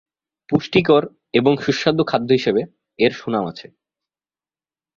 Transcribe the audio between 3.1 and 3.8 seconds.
সুনাম আছে।